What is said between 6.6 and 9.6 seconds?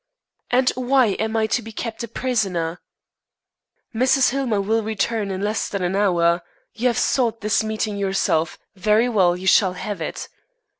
You have sought this meeting yourself. Very well. You